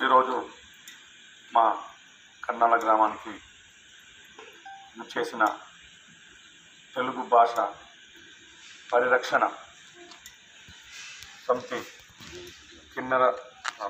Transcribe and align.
ఈరోజు 0.00 0.34
మా 1.52 1.64
కన్నాల 2.42 2.74
గ్రామానికి 2.76 3.32
చేసిన 5.10 5.44
తెలుగు 6.96 7.22
భాష 7.26 7.54
పరిరక్షణ 8.90 9.44
సమితి 11.44 11.80
కిన్నెర 12.92 13.24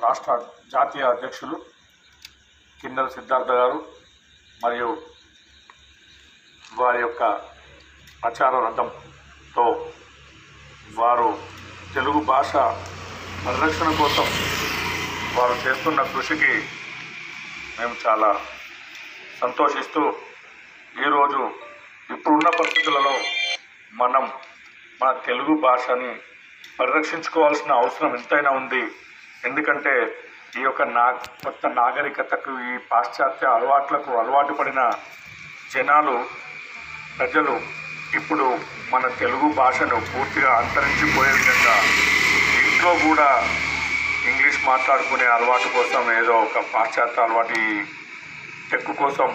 రాష్ట్ర 0.02 0.34
జాతీయ 0.72 1.04
అధ్యక్షులు 1.06 1.58
కిన్నెర 2.80 3.08
సిద్ధార్థ 3.08 3.50
గారు 3.52 3.78
మరియు 4.60 4.90
వారి 6.72 7.00
యొక్క 7.00 7.22
ప్రచార 8.22 8.54
రథంతో 8.66 9.66
వారు 10.94 11.30
తెలుగు 11.94 12.22
భాష 12.26 12.52
పరిరక్షణ 13.44 13.90
కోసం 13.96 14.26
వారు 15.36 15.54
చేస్తున్న 15.64 16.00
కృషికి 16.12 16.52
మేము 17.78 17.94
చాలా 18.06 18.30
సంతోషిస్తూ 19.40 20.02
ఈరోజు 20.96 21.40
ఇప్పుడున్న 22.10 22.48
పరిస్థితులలో 22.58 23.14
మనం 23.92 24.24
మన 25.00 25.10
తెలుగు 25.18 25.54
భాషని 25.60 26.10
పరిరక్షించుకోవాల్సిన 26.78 27.72
అవసరం 27.72 28.10
ఎంతైనా 28.16 28.50
ఉంది. 28.50 28.82
ఎందుకంటే 29.44 29.94
ఈ 30.58 30.62
యొక్క 30.62 30.82
నా 30.82 31.04
కొత్త 31.44 31.66
నాగరికతకు 31.78 32.52
ఈ 32.70 32.74
పాశ్చాత్య 32.90 33.46
అలవాట్లకు 33.46 34.10
అలవాటు 34.18 34.52
పడిన 34.52 34.80
జనాలు 35.72 36.14
ప్రజలు 37.18 37.54
ఇప్పుడు 38.14 38.46
మన 38.92 39.06
తెలుగు 39.18 39.48
భాషను 39.52 39.98
పూర్తిగా 40.10 40.52
అంతరించిపోయే 40.54 41.32
విధంగా 41.32 41.76
ఇంట్లో 42.60 42.92
కూడా 43.06 43.28
ఇంగ్లీష్ 44.22 44.58
మాట్లాడుకునే 44.64 45.26
అలవాటు 45.28 45.68
కోసం 45.74 46.02
ఏదో 46.12 46.34
ఒక 46.40 46.60
పాశ్చాత్య 46.72 47.22
అలవాటు 47.22 47.54
ఈ 47.60 47.68
టెక్కు 48.70 48.92
కోసం 48.94 49.28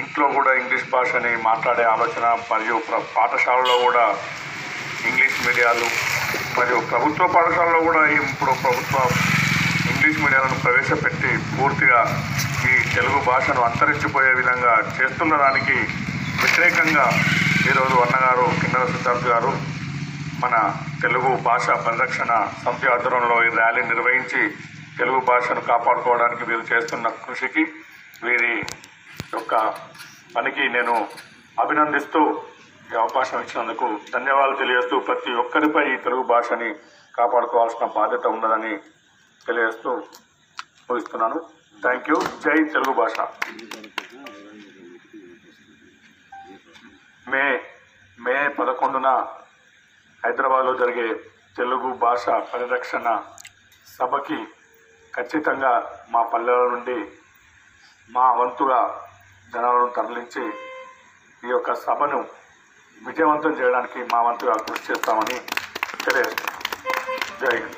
ఇంట్లో 0.00 0.26
కూడా 0.30 0.50
ఇంగ్లీష్ 0.54 0.86
భాషని 0.92 1.32
మాట్లాడే 1.44 1.84
ఆలోచన 1.92 2.26
మరియు 2.50 2.76
పాఠశాలలో 3.14 3.76
కూడా 3.84 4.04
ఇంగ్లీష్ 5.02 5.38
మీడియాలు 5.46 5.86
మరియు 6.56 6.78
ప్రభుత్వ 6.90 7.26
పాఠశాలలో 7.34 7.80
కూడా 7.82 8.02
ఇప్పుడు 8.20 8.54
ప్రభుత్వ 8.62 8.96
ఇంగ్లీష్ 9.90 10.22
మీడియాలను 10.24 10.58
ప్రవేశపెట్టి 10.60 11.30
పూర్తిగా 11.52 12.00
ఈ 12.66 12.74
తెలుగు 12.94 13.20
భాషను 13.26 13.62
అంతరించిపోయే 13.62 14.32
విధంగా 14.34 14.74
చేస్తున్న 14.96 15.34
దానికి 15.36 15.78
వ్యతిరేకంగా 16.36 17.06
ఈరోజు 17.64 17.96
అన్నగారు 18.00 18.46
కిన్నర 18.60 18.84
సిద్ధార్థ్ 18.92 19.28
గారు 19.28 19.52
మన 20.42 20.56
తెలుగు 21.02 21.30
భాష 21.46 21.66
పరిరక్షణ 21.86 22.32
సమితి 22.64 22.86
ఆధ్వర్యంలో 22.92 23.36
ఈ 23.46 23.48
ర్యాలీ 23.56 23.82
నిర్వహించి 23.90 24.42
తెలుగు 24.98 25.20
భాషను 25.28 25.62
కాపాడుకోవడానికి 25.70 26.44
వీరు 26.50 26.64
చేస్తున్న 26.70 27.08
కృషికి 27.24 27.64
వీరి 28.26 28.54
యొక్క 29.34 29.54
పనికి 30.36 30.64
నేను 30.76 30.94
అభినందిస్తూ 31.64 32.20
ఈ 32.92 32.94
అవకాశం 33.02 33.40
ఇచ్చినందుకు 33.40 33.86
ధన్యవాదాలు 34.14 34.56
తెలియజేస్తూ 34.62 34.98
ప్రతి 35.08 35.32
ఒక్కరిపై 35.42 35.84
ఈ 35.92 35.96
తెలుగు 36.06 36.24
భాషని 36.32 36.70
కాపాడుకోవాల్సిన 37.18 37.86
బాధ్యత 37.98 38.26
ఉన్నదని 38.34 38.72
తెలియజేస్తూ 39.46 39.90
ముగిస్తున్నాను. 40.88 41.40
థ్యాంక్ 41.82 42.08
యూ 42.10 42.16
జై 42.44 42.56
తెలుగు 42.76 42.94
భాష. 43.00 43.16
మే 47.32 47.44
మే 48.18 48.36
పదకొండున 48.58 49.10
హైదరాబాద్లో 50.22 50.72
జరిగే 50.80 51.06
తెలుగు 51.56 51.88
భాష 52.02 52.24
పరిరక్షణ 52.50 53.08
సభకి 53.88 54.38
ఖచ్చితంగా 55.14 55.72
మా 56.12 56.20
పల్లెల 56.32 56.62
నుండి 56.72 56.98
మా 58.10 58.26
వంతుగా 58.38 58.80
జనాలను 59.52 59.90
తరలించి 59.96 60.44
ఈ 61.42 61.50
యొక్క 61.50 61.72
సభను 61.84 62.20
విజయవంతం 63.02 63.52
చేయడానికి 63.60 64.00
మా 64.12 64.18
వంతుగా 64.26 64.56
కృషి 64.66 64.84
చేస్తామని 64.88 65.36
తెలియజేస్తాం 66.04 66.56
జై 67.40 67.54
హింద్. 67.56 67.76